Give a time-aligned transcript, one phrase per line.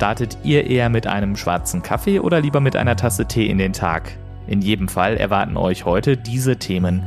[0.00, 3.74] Startet ihr eher mit einem schwarzen Kaffee oder lieber mit einer Tasse Tee in den
[3.74, 4.16] Tag?
[4.46, 7.02] In jedem Fall erwarten euch heute diese Themen.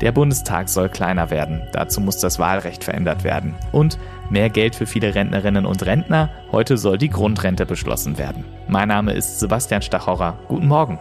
[0.00, 1.62] Der Bundestag soll kleiner werden.
[1.72, 3.56] Dazu muss das Wahlrecht verändert werden.
[3.72, 3.98] Und
[4.30, 6.30] mehr Geld für viele Rentnerinnen und Rentner.
[6.52, 8.44] Heute soll die Grundrente beschlossen werden.
[8.68, 10.38] Mein Name ist Sebastian Stachorra.
[10.46, 11.00] Guten Morgen.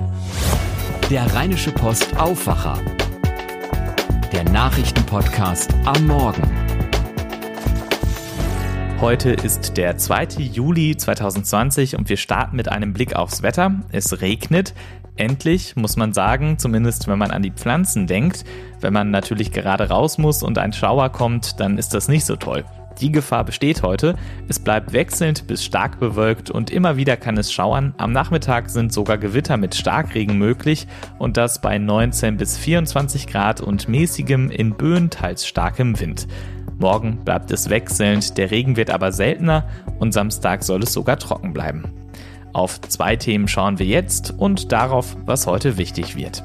[1.12, 2.80] Der Rheinische Post Aufwacher.
[4.34, 6.64] Der Nachrichtenpodcast am Morgen.
[9.06, 10.29] Heute ist der 2.
[10.39, 13.84] Juli 2020 und wir starten mit einem Blick aufs Wetter.
[13.92, 14.74] Es regnet.
[15.16, 18.46] Endlich, muss man sagen, zumindest wenn man an die Pflanzen denkt.
[18.82, 22.36] Wenn man natürlich gerade raus muss und ein Schauer kommt, dann ist das nicht so
[22.36, 22.65] toll.
[23.00, 24.15] Die Gefahr besteht heute.
[24.48, 27.93] Es bleibt wechselnd bis stark bewölkt und immer wieder kann es schauern.
[27.98, 30.87] Am Nachmittag sind sogar Gewitter mit Starkregen möglich
[31.20, 36.28] und das bei 19 bis 24 Grad und mäßigem in Böen teils starkem Wind.
[36.78, 39.67] Morgen bleibt es wechselnd, der Regen wird aber seltener
[40.00, 41.86] und Samstag soll es sogar trocken bleiben.
[42.52, 46.44] Auf zwei Themen schauen wir jetzt und darauf, was heute wichtig wird.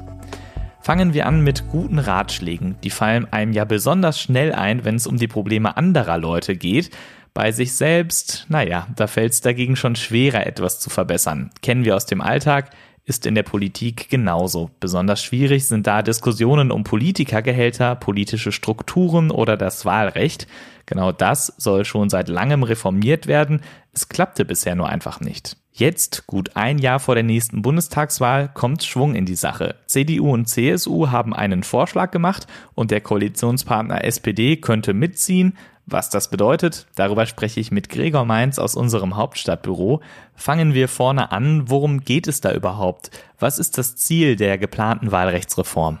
[0.79, 2.75] Fangen wir an mit guten Ratschlägen.
[2.83, 6.89] Die fallen einem ja besonders schnell ein, wenn es um die Probleme anderer Leute geht.
[7.33, 11.51] Bei sich selbst, naja, da fällt es dagegen schon schwerer, etwas zu verbessern.
[11.61, 12.71] Kennen wir aus dem Alltag,
[13.05, 14.69] ist in der Politik genauso.
[14.79, 20.47] Besonders schwierig sind da Diskussionen um Politikergehälter, politische Strukturen oder das Wahlrecht.
[20.91, 23.61] Genau das soll schon seit langem reformiert werden.
[23.93, 25.55] Es klappte bisher nur einfach nicht.
[25.71, 29.75] Jetzt, gut ein Jahr vor der nächsten Bundestagswahl, kommt Schwung in die Sache.
[29.85, 35.57] CDU und CSU haben einen Vorschlag gemacht und der Koalitionspartner SPD könnte mitziehen.
[35.85, 40.01] Was das bedeutet, darüber spreche ich mit Gregor Mainz aus unserem Hauptstadtbüro.
[40.35, 41.69] Fangen wir vorne an.
[41.69, 43.11] Worum geht es da überhaupt?
[43.39, 45.99] Was ist das Ziel der geplanten Wahlrechtsreform?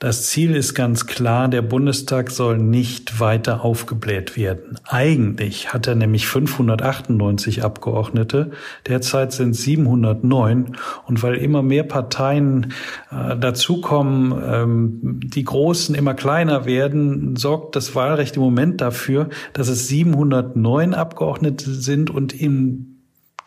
[0.00, 4.78] Das Ziel ist ganz klar, der Bundestag soll nicht weiter aufgebläht werden.
[4.84, 8.52] Eigentlich hat er nämlich 598 Abgeordnete,
[8.86, 10.76] derzeit sind 709
[11.06, 12.74] und weil immer mehr Parteien
[13.10, 19.66] äh, dazukommen, ähm, die Großen immer kleiner werden, sorgt das Wahlrecht im Moment dafür, dass
[19.66, 22.97] es 709 Abgeordnete sind und im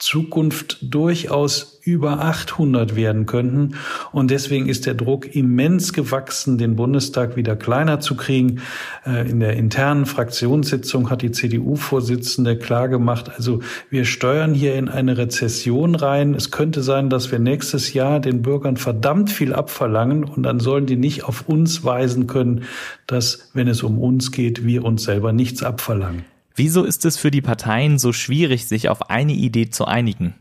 [0.02, 3.76] Zukunft durchaus über 800 werden könnten.
[4.12, 8.62] Und deswegen ist der Druck immens gewachsen, den Bundestag wieder kleiner zu kriegen.
[9.06, 15.18] Äh, in der internen Fraktionssitzung hat die CDU-Vorsitzende klargemacht, also wir steuern hier in eine
[15.18, 16.34] Rezession rein.
[16.34, 20.88] Es könnte sein, dass wir nächstes Jahr den Bürgern verdammt viel abverlangen und dann sollen
[20.88, 22.64] die nicht auf uns weisen können,
[23.06, 26.31] dass, wenn es um uns geht, wir uns selber nichts abverlangen.
[26.56, 30.36] Wieso ist es für die Parteien so schwierig, sich auf eine Idee zu einigen?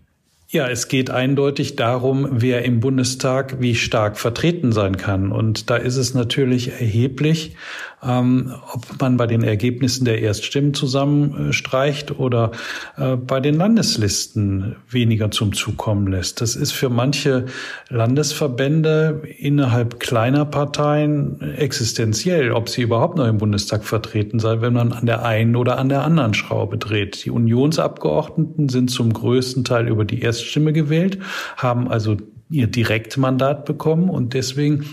[0.53, 5.31] Ja, es geht eindeutig darum, wer im Bundestag wie stark vertreten sein kann.
[5.31, 7.55] Und da ist es natürlich erheblich,
[8.03, 12.51] ähm, ob man bei den Ergebnissen der Erststimmen zusammenstreicht oder
[12.97, 16.41] äh, bei den Landeslisten weniger zum Zug kommen lässt.
[16.41, 17.47] Das ist für manche
[17.89, 24.93] Landesverbände innerhalb kleiner Parteien existenziell, ob sie überhaupt noch im Bundestag vertreten sei, wenn man
[24.93, 27.25] an der einen oder an der anderen Schraube dreht.
[27.25, 31.19] Die Unionsabgeordneten sind zum größten Teil über die Erst Erststimme gewählt,
[31.57, 32.17] haben also
[32.51, 34.87] ihr Direktmandat bekommen und deswegen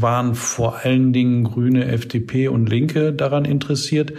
[0.00, 4.12] waren vor allen Dingen Grüne, FDP und Linke daran interessiert,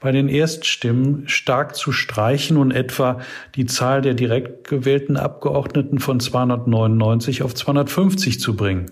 [0.00, 3.20] bei den Erststimmen stark zu streichen und etwa
[3.54, 8.86] die Zahl der direkt gewählten Abgeordneten von 299 auf 250 zu bringen.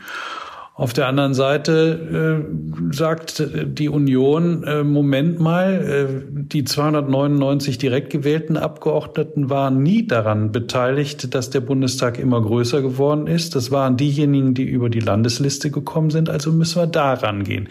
[0.76, 8.10] Auf der anderen Seite äh, sagt die Union, äh, Moment mal, äh, die 299 direkt
[8.10, 13.54] gewählten Abgeordneten waren nie daran beteiligt, dass der Bundestag immer größer geworden ist.
[13.54, 16.28] Das waren diejenigen, die über die Landesliste gekommen sind.
[16.28, 17.68] Also müssen wir da rangehen.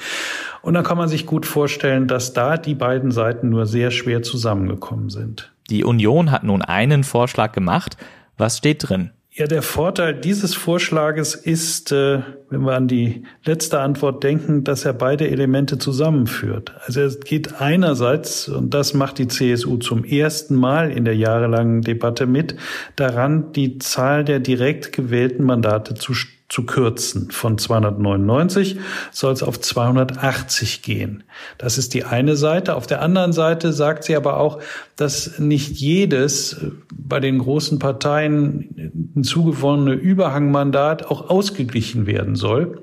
[0.61, 4.23] Und dann kann man sich gut vorstellen, dass da die beiden Seiten nur sehr schwer
[4.23, 5.51] zusammengekommen sind.
[5.69, 7.97] Die Union hat nun einen Vorschlag gemacht.
[8.37, 9.11] Was steht drin?
[9.35, 12.19] Ja, der Vorteil dieses Vorschlages ist, äh,
[12.51, 16.71] wenn wir an die letzte Antwort denken, dass er beide Elemente zusammenführt.
[16.85, 21.81] Also es geht einerseits, und das macht die CSU zum ersten Mal in der jahrelangen
[21.81, 22.55] Debatte mit,
[22.95, 26.13] daran, die Zahl der direkt gewählten Mandate zu
[26.53, 27.31] zu kürzen.
[27.31, 28.77] Von 299
[29.11, 31.23] soll es auf 280 gehen.
[31.57, 32.75] Das ist die eine Seite.
[32.75, 34.61] Auf der anderen Seite sagt sie aber auch,
[34.95, 36.57] dass nicht jedes
[36.91, 38.69] bei den großen Parteien
[39.13, 42.79] hinzugewonnene Überhangmandat auch ausgeglichen werden soll.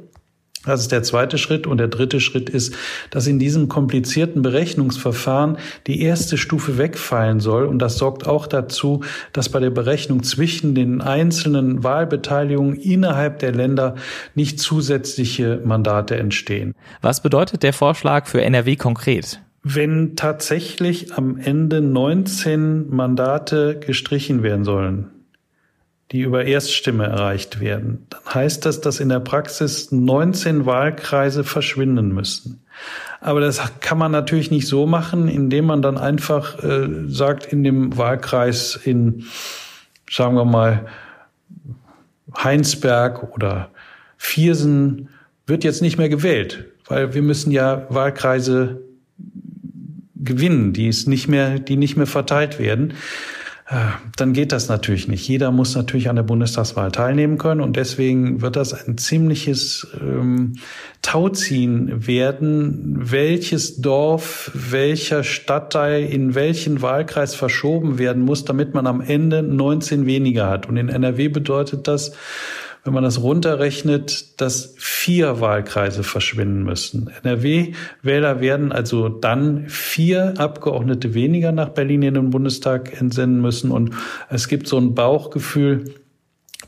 [0.66, 1.66] Das ist der zweite Schritt.
[1.66, 2.74] Und der dritte Schritt ist,
[3.10, 5.56] dass in diesem komplizierten Berechnungsverfahren
[5.86, 7.64] die erste Stufe wegfallen soll.
[7.64, 13.52] Und das sorgt auch dazu, dass bei der Berechnung zwischen den einzelnen Wahlbeteiligungen innerhalb der
[13.52, 13.94] Länder
[14.34, 16.74] nicht zusätzliche Mandate entstehen.
[17.00, 19.40] Was bedeutet der Vorschlag für NRW konkret?
[19.62, 25.10] Wenn tatsächlich am Ende 19 Mandate gestrichen werden sollen,
[26.12, 32.12] die über Erststimme erreicht werden, dann heißt das, dass in der Praxis 19 Wahlkreise verschwinden
[32.12, 32.60] müssen.
[33.20, 37.62] Aber das kann man natürlich nicht so machen, indem man dann einfach äh, sagt, in
[37.62, 39.26] dem Wahlkreis in,
[40.10, 40.86] sagen wir mal,
[42.36, 43.70] Heinsberg oder
[44.16, 45.10] Viersen
[45.46, 48.80] wird jetzt nicht mehr gewählt, weil wir müssen ja Wahlkreise
[50.16, 52.94] gewinnen, die es nicht mehr, die nicht mehr verteilt werden.
[54.16, 55.28] Dann geht das natürlich nicht.
[55.28, 60.54] Jeder muss natürlich an der Bundestagswahl teilnehmen können und deswegen wird das ein ziemliches ähm,
[61.02, 69.00] Tauziehen werden, welches Dorf, welcher Stadtteil in welchen Wahlkreis verschoben werden muss, damit man am
[69.00, 70.68] Ende 19 weniger hat.
[70.68, 72.12] Und in NRW bedeutet das,
[72.84, 77.10] wenn man das runterrechnet, dass vier Wahlkreise verschwinden müssen.
[77.22, 83.70] NRW-Wähler werden also dann vier Abgeordnete weniger nach Berlin in den Bundestag entsenden müssen.
[83.70, 83.94] Und
[84.28, 85.94] es gibt so ein Bauchgefühl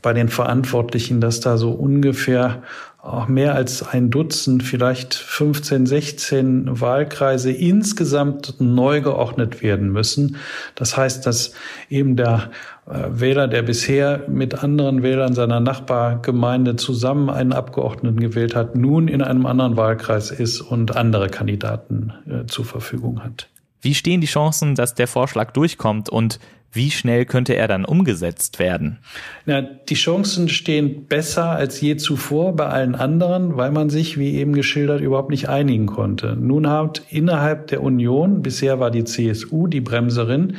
[0.03, 2.61] bei den Verantwortlichen, dass da so ungefähr
[3.01, 10.37] auch mehr als ein Dutzend, vielleicht 15, 16 Wahlkreise insgesamt neu geordnet werden müssen.
[10.75, 11.53] Das heißt, dass
[11.89, 12.51] eben der
[12.85, 19.09] äh, Wähler, der bisher mit anderen Wählern seiner Nachbargemeinde zusammen einen Abgeordneten gewählt hat, nun
[19.09, 23.49] in einem anderen Wahlkreis ist und andere Kandidaten äh, zur Verfügung hat.
[23.81, 26.39] Wie stehen die Chancen, dass der Vorschlag durchkommt und
[26.73, 28.97] wie schnell könnte er dann umgesetzt werden?
[29.45, 34.35] Ja, die Chancen stehen besser als je zuvor bei allen anderen, weil man sich, wie
[34.35, 36.35] eben geschildert, überhaupt nicht einigen konnte.
[36.35, 40.57] Nun hat innerhalb der Union, bisher war die CSU die Bremserin,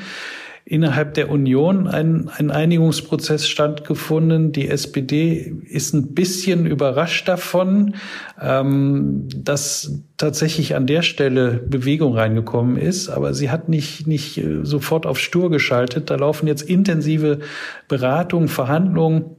[0.67, 4.53] innerhalb der Union ein, ein Einigungsprozess stattgefunden.
[4.53, 7.97] Die SPD ist ein bisschen überrascht davon,
[8.41, 14.65] ähm, dass tatsächlich an der Stelle Bewegung reingekommen ist, aber sie hat nicht, nicht äh,
[14.65, 16.09] sofort auf Stur geschaltet.
[16.09, 17.41] Da laufen jetzt intensive
[17.87, 19.37] Beratungen, Verhandlungen.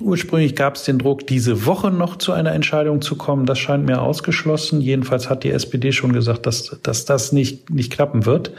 [0.00, 3.46] Ursprünglich gab es den Druck, diese Woche noch zu einer Entscheidung zu kommen.
[3.46, 4.80] Das scheint mir ausgeschlossen.
[4.80, 8.52] Jedenfalls hat die SPD schon gesagt, dass, dass das nicht, nicht klappen wird.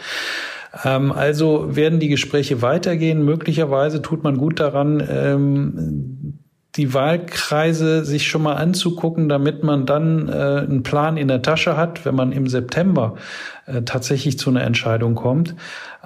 [0.83, 3.23] Ähm, also werden die Gespräche weitergehen.
[3.23, 6.39] Möglicherweise tut man gut daran, ähm,
[6.75, 11.75] die Wahlkreise sich schon mal anzugucken, damit man dann äh, einen Plan in der Tasche
[11.75, 13.15] hat, wenn man im September
[13.65, 15.55] äh, tatsächlich zu einer Entscheidung kommt.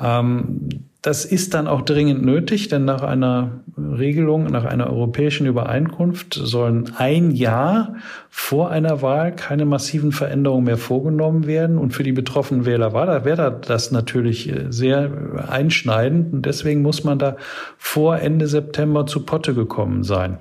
[0.01, 6.35] Ähm, das ist dann auch dringend nötig, denn nach einer Regelung, nach einer europäischen Übereinkunft
[6.35, 7.95] sollen ein Jahr
[8.29, 11.79] vor einer Wahl keine massiven Veränderungen mehr vorgenommen werden.
[11.79, 16.33] Und für die betroffenen Wähler war da, wäre das natürlich äh, sehr einschneidend.
[16.33, 17.35] Und deswegen muss man da
[17.79, 20.37] vor Ende September zu Potte gekommen sein.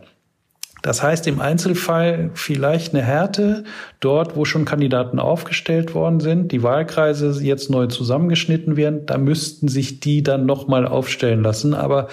[0.83, 3.65] Das heißt im Einzelfall vielleicht eine Härte
[4.01, 9.69] dort, wo schon Kandidaten aufgestellt worden sind, die Wahlkreise jetzt neu zusammengeschnitten werden, da müssten
[9.69, 11.75] sich die dann nochmal aufstellen lassen.
[11.75, 12.09] Aber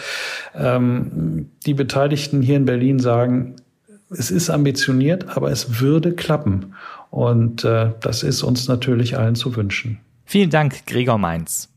[0.56, 3.56] ähm, die Beteiligten hier in Berlin sagen,
[4.10, 6.74] es ist ambitioniert, aber es würde klappen.
[7.10, 10.00] Und äh, das ist uns natürlich allen zu wünschen.
[10.26, 11.70] Vielen Dank, Gregor Mainz.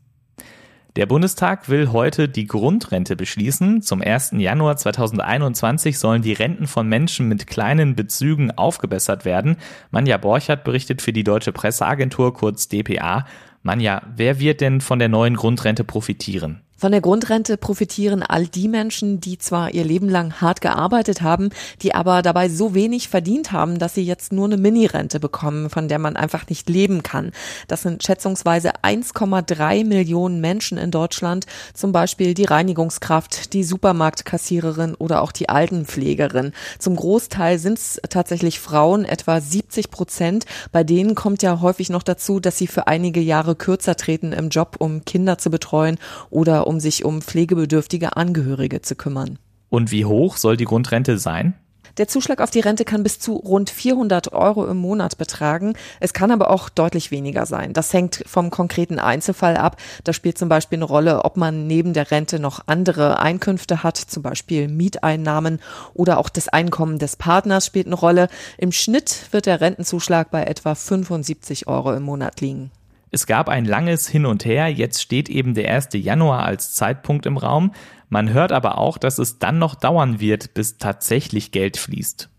[0.97, 3.81] Der Bundestag will heute die Grundrente beschließen.
[3.81, 4.31] Zum 1.
[4.33, 9.55] Januar 2021 sollen die Renten von Menschen mit kleinen Bezügen aufgebessert werden.
[9.91, 13.25] Manja Borchert berichtet für die Deutsche Presseagentur kurz DPA.
[13.63, 16.59] Manja, wer wird denn von der neuen Grundrente profitieren?
[16.81, 21.51] Von der Grundrente profitieren all die Menschen, die zwar ihr Leben lang hart gearbeitet haben,
[21.83, 25.87] die aber dabei so wenig verdient haben, dass sie jetzt nur eine Mini-Rente bekommen, von
[25.87, 27.33] der man einfach nicht leben kann.
[27.67, 31.45] Das sind schätzungsweise 1,3 Millionen Menschen in Deutschland,
[31.75, 36.51] zum Beispiel die Reinigungskraft, die Supermarktkassiererin oder auch die Altenpflegerin.
[36.79, 40.45] Zum Großteil sind es tatsächlich Frauen, etwa 70 Prozent.
[40.71, 44.49] Bei denen kommt ja häufig noch dazu, dass sie für einige Jahre kürzer treten im
[44.49, 45.99] Job, um Kinder zu betreuen
[46.31, 49.39] oder sich um pflegebedürftige Angehörige zu kümmern.
[49.69, 51.55] Und wie hoch soll die Grundrente sein?
[51.97, 55.73] Der Zuschlag auf die Rente kann bis zu rund 400 Euro im Monat betragen.
[55.99, 57.73] Es kann aber auch deutlich weniger sein.
[57.73, 59.77] Das hängt vom konkreten Einzelfall ab.
[60.03, 63.97] Da spielt zum Beispiel eine Rolle, ob man neben der Rente noch andere Einkünfte hat,
[63.97, 65.59] zum Beispiel Mieteinnahmen
[65.93, 68.29] oder auch das Einkommen des Partners spielt eine Rolle.
[68.57, 72.71] Im Schnitt wird der Rentenzuschlag bei etwa 75 Euro im Monat liegen.
[73.13, 75.89] Es gab ein langes Hin und Her, jetzt steht eben der 1.
[75.93, 77.73] Januar als Zeitpunkt im Raum.
[78.11, 82.29] Man hört aber auch, dass es dann noch dauern wird, bis tatsächlich Geld fließt.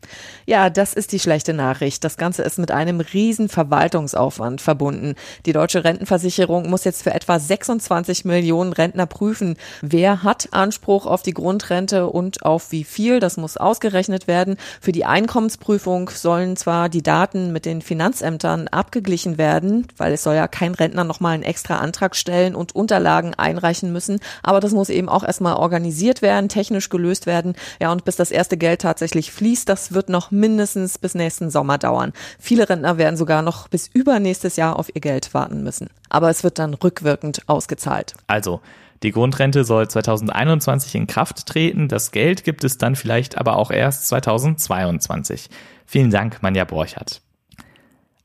[0.46, 2.02] Ja, das ist die schlechte Nachricht.
[2.04, 5.14] Das Ganze ist mit einem riesen Verwaltungsaufwand verbunden.
[5.46, 11.22] Die deutsche Rentenversicherung muss jetzt für etwa 26 Millionen Rentner prüfen, wer hat Anspruch auf
[11.22, 13.20] die Grundrente und auf wie viel.
[13.20, 14.56] Das muss ausgerechnet werden.
[14.80, 20.34] Für die Einkommensprüfung sollen zwar die Daten mit den Finanzämtern abgeglichen werden, weil es soll
[20.34, 24.90] ja kein Rentner nochmal einen extra Antrag stellen und Unterlagen einreichen müssen, aber das muss
[24.90, 27.54] eben auch erstmal organisiert werden, technisch gelöst werden.
[27.81, 31.78] Ja, und bis das erste Geld tatsächlich fließt, das wird noch mindestens bis nächsten Sommer
[31.78, 32.12] dauern.
[32.38, 35.88] Viele Rentner werden sogar noch bis übernächstes Jahr auf ihr Geld warten müssen.
[36.11, 38.14] Aber es wird dann rückwirkend ausgezahlt.
[38.26, 38.61] Also,
[39.02, 41.88] die Grundrente soll 2021 in Kraft treten.
[41.88, 45.49] Das Geld gibt es dann vielleicht aber auch erst 2022.
[45.87, 47.23] Vielen Dank, Manja Borchert.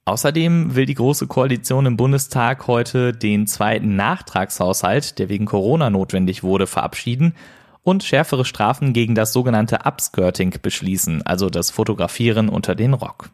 [0.07, 6.43] Außerdem will die Große Koalition im Bundestag heute den zweiten Nachtragshaushalt, der wegen Corona notwendig
[6.43, 7.35] wurde, verabschieden
[7.83, 13.31] und schärfere Strafen gegen das sogenannte Upskirting beschließen, also das Fotografieren unter den Rock.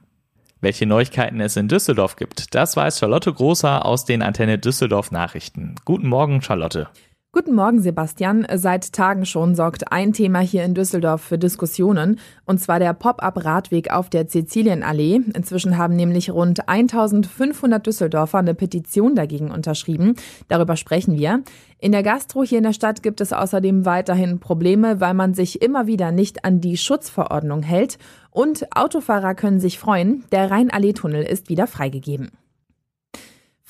[0.61, 5.75] Welche Neuigkeiten es in Düsseldorf gibt, das weiß Charlotte Großer aus den Antenne Düsseldorf Nachrichten.
[5.85, 6.87] Guten Morgen, Charlotte.
[7.35, 8.45] Guten Morgen, Sebastian.
[8.53, 13.89] Seit Tagen schon sorgt ein Thema hier in Düsseldorf für Diskussionen, und zwar der Pop-up-Radweg
[13.89, 15.19] auf der Sizilienallee.
[15.33, 20.13] Inzwischen haben nämlich rund 1500 Düsseldorfer eine Petition dagegen unterschrieben.
[20.47, 21.41] Darüber sprechen wir.
[21.79, 25.63] In der Gastro hier in der Stadt gibt es außerdem weiterhin Probleme, weil man sich
[25.63, 27.97] immer wieder nicht an die Schutzverordnung hält.
[28.29, 32.29] Und Autofahrer können sich freuen, der Rhein-Allee-Tunnel ist wieder freigegeben.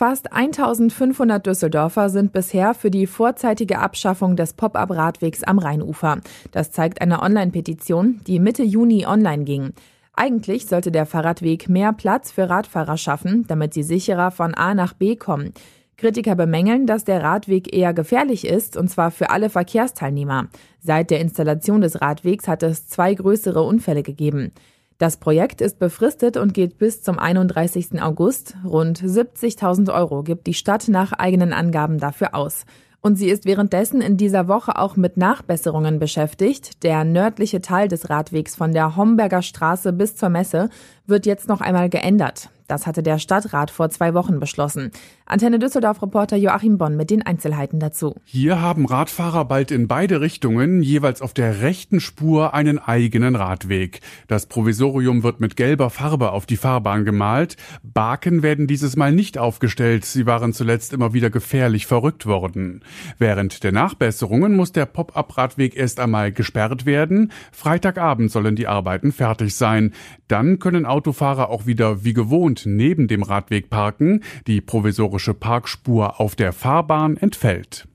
[0.06, 6.20] Fast 1500 Düsseldorfer sind bisher für die vorzeitige Abschaffung des Pop-up-Radwegs am Rheinufer.
[6.52, 9.72] Das zeigt eine Online-Petition, die Mitte Juni online ging.
[10.14, 14.92] Eigentlich sollte der Fahrradweg mehr Platz für Radfahrer schaffen, damit sie sicherer von A nach
[14.92, 15.54] B kommen.
[15.96, 20.50] Kritiker bemängeln, dass der Radweg eher gefährlich ist, und zwar für alle Verkehrsteilnehmer.
[20.82, 24.52] Seit der Installation des Radwegs hat es zwei größere Unfälle gegeben.
[24.98, 28.02] Das Projekt ist befristet und geht bis zum 31.
[28.02, 28.56] August.
[28.64, 32.66] Rund 70.000 Euro gibt die Stadt nach eigenen Angaben dafür aus.
[33.02, 36.84] Und sie ist währenddessen in dieser Woche auch mit Nachbesserungen beschäftigt.
[36.84, 40.70] Der nördliche Teil des Radwegs von der Homberger Straße bis zur Messe
[41.06, 42.50] wird jetzt noch einmal geändert.
[42.68, 44.92] Das hatte der Stadtrat vor zwei Wochen beschlossen.
[45.26, 48.16] Antenne Düsseldorf-Reporter Joachim Bonn mit den Einzelheiten dazu.
[48.24, 54.02] Hier haben Radfahrer bald in beide Richtungen jeweils auf der rechten Spur einen eigenen Radweg.
[54.28, 57.58] Das Provisorium wird mit gelber Farbe auf die Fahrbahn gemalt.
[57.84, 60.06] Baken werden dieses Mal nicht aufgestellt.
[60.06, 62.82] Sie waren zuletzt immer wieder gefährlich verrückt worden.
[63.18, 67.32] Während der Nachbesserungen muss der Pop-up-Radweg erst einmal gesperrt werden.
[67.52, 69.94] Freitagabend sollen die Arbeiten fertig sein.
[70.28, 74.24] Dann können Autofahrer auch wieder wie gewohnt neben dem Radweg parken.
[74.48, 77.88] Die provisorische Parkspur auf der Fahrbahn entfällt.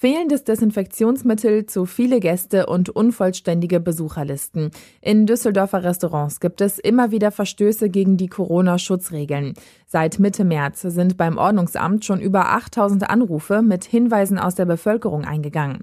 [0.00, 4.70] Fehlendes Desinfektionsmittel, zu viele Gäste und unvollständige Besucherlisten.
[5.00, 9.54] In Düsseldorfer Restaurants gibt es immer wieder Verstöße gegen die Corona-Schutzregeln.
[9.88, 15.24] Seit Mitte März sind beim Ordnungsamt schon über 8000 Anrufe mit Hinweisen aus der Bevölkerung
[15.24, 15.80] eingegangen.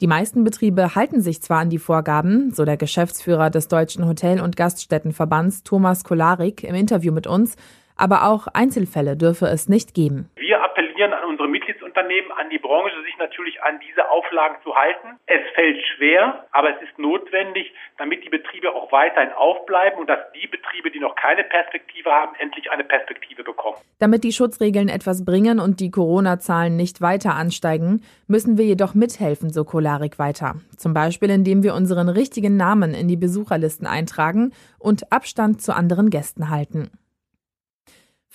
[0.00, 4.40] Die meisten Betriebe halten sich zwar an die Vorgaben, so der Geschäftsführer des Deutschen Hotel-
[4.40, 7.56] und Gaststättenverbands Thomas Kolarik im Interview mit uns,
[7.96, 10.30] aber auch Einzelfälle dürfe es nicht geben.
[10.36, 15.18] Wir appellieren an unsere Mitgliedsunternehmen, an die Branche, sich natürlich an diese Auflagen zu halten.
[15.26, 20.20] Es fällt schwer, aber es ist notwendig, damit die Betriebe auch weiterhin aufbleiben und dass
[20.32, 23.76] die Betriebe, die noch keine Perspektive haben, endlich eine Perspektive bekommen.
[23.98, 29.50] Damit die Schutzregeln etwas bringen und die Corona-Zahlen nicht weiter ansteigen, müssen wir jedoch mithelfen,
[29.50, 30.56] so Kolarik weiter.
[30.76, 36.10] Zum Beispiel, indem wir unseren richtigen Namen in die Besucherlisten eintragen und Abstand zu anderen
[36.10, 36.90] Gästen halten.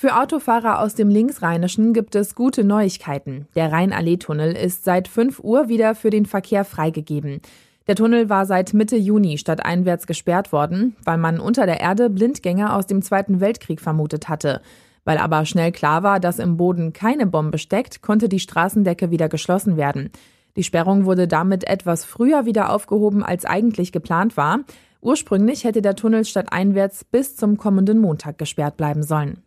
[0.02, 3.50] Für Autofahrer aus dem Linksrheinischen gibt es gute Neuigkeiten.
[3.54, 7.42] Der Rhein-Allee-Tunnel ist seit 5 Uhr wieder für den Verkehr freigegeben.
[7.86, 12.78] Der Tunnel war seit Mitte Juni stadteinwärts gesperrt worden, weil man unter der Erde Blindgänger
[12.78, 14.62] aus dem Zweiten Weltkrieg vermutet hatte.
[15.04, 19.28] Weil aber schnell klar war, dass im Boden keine Bombe steckt, konnte die Straßendecke wieder
[19.28, 20.12] geschlossen werden.
[20.56, 24.62] Die Sperrung wurde damit etwas früher wieder aufgehoben, als eigentlich geplant war.
[25.02, 29.44] Ursprünglich hätte der Tunnel stadteinwärts bis zum kommenden Montag gesperrt bleiben sollen.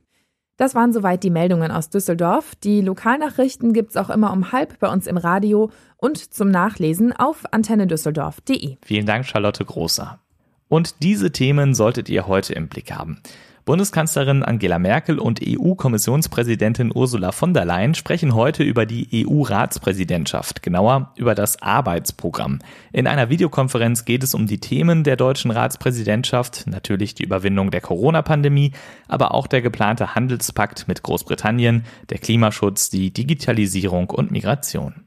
[0.63, 2.55] Das waren soweit die Meldungen aus Düsseldorf.
[2.55, 7.53] Die Lokalnachrichten gibt's auch immer um halb bei uns im Radio und zum Nachlesen auf
[7.53, 8.77] antennedüsseldorf.de.
[8.81, 10.21] Vielen Dank, Charlotte Großer.
[10.69, 13.21] Und diese Themen solltet ihr heute im Blick haben.
[13.65, 21.13] Bundeskanzlerin Angela Merkel und EU-Kommissionspräsidentin Ursula von der Leyen sprechen heute über die EU-Ratspräsidentschaft, genauer
[21.15, 22.59] über das Arbeitsprogramm.
[22.93, 27.81] In einer Videokonferenz geht es um die Themen der deutschen Ratspräsidentschaft, natürlich die Überwindung der
[27.81, 28.73] Corona-Pandemie,
[29.07, 35.05] aber auch der geplante Handelspakt mit Großbritannien, der Klimaschutz, die Digitalisierung und Migration.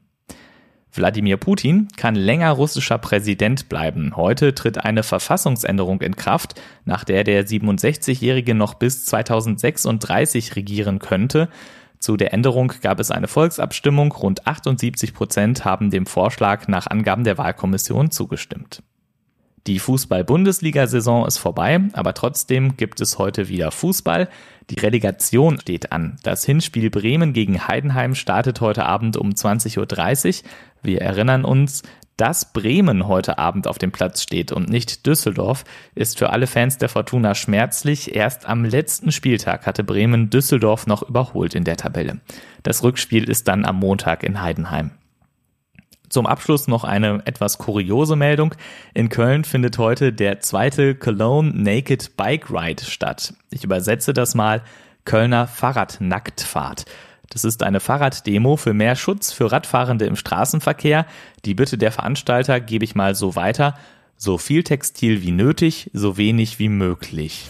[0.92, 4.16] Wladimir Putin kann länger russischer Präsident bleiben.
[4.16, 11.48] Heute tritt eine Verfassungsänderung in Kraft, nach der der 67-Jährige noch bis 2036 regieren könnte.
[11.98, 14.12] Zu der Änderung gab es eine Volksabstimmung.
[14.12, 18.82] Rund 78 Prozent haben dem Vorschlag nach Angaben der Wahlkommission zugestimmt.
[19.66, 24.28] Die Fußball-Bundesliga-Saison ist vorbei, aber trotzdem gibt es heute wieder Fußball.
[24.70, 26.18] Die Relegation steht an.
[26.22, 29.78] Das Hinspiel Bremen gegen Heidenheim startet heute Abend um 20.30
[30.44, 30.50] Uhr.
[30.86, 31.82] Wir erinnern uns,
[32.16, 35.64] dass Bremen heute Abend auf dem Platz steht und nicht Düsseldorf,
[35.96, 38.14] ist für alle Fans der Fortuna schmerzlich.
[38.14, 42.20] Erst am letzten Spieltag hatte Bremen Düsseldorf noch überholt in der Tabelle.
[42.62, 44.92] Das Rückspiel ist dann am Montag in Heidenheim.
[46.08, 48.54] Zum Abschluss noch eine etwas kuriose Meldung.
[48.94, 53.34] In Köln findet heute der zweite Cologne Naked Bike Ride statt.
[53.50, 54.62] Ich übersetze das mal
[55.04, 56.84] Kölner Fahrradnacktfahrt.
[57.30, 61.06] Das ist eine Fahrraddemo für mehr Schutz für Radfahrende im Straßenverkehr.
[61.44, 63.76] Die Bitte der Veranstalter gebe ich mal so weiter.
[64.16, 67.48] So viel Textil wie nötig, so wenig wie möglich.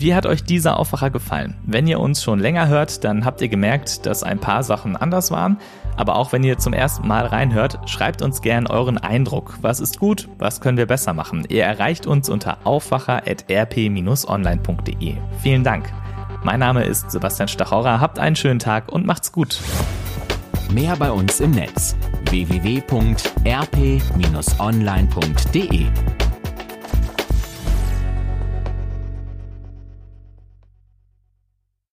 [0.00, 1.58] Wie hat euch dieser Aufwacher gefallen?
[1.66, 5.30] Wenn ihr uns schon länger hört, dann habt ihr gemerkt, dass ein paar Sachen anders
[5.30, 5.58] waren.
[5.94, 9.58] Aber auch wenn ihr zum ersten Mal reinhört, schreibt uns gern euren Eindruck.
[9.60, 10.26] Was ist gut?
[10.38, 11.44] Was können wir besser machen?
[11.50, 15.16] Ihr erreicht uns unter aufwacher.rp-online.de.
[15.42, 15.92] Vielen Dank.
[16.42, 18.00] Mein Name ist Sebastian Stachorra.
[18.00, 19.60] Habt einen schönen Tag und macht's gut.
[20.72, 21.96] Mehr bei uns im Netz
[22.30, 23.10] www.rp-online.de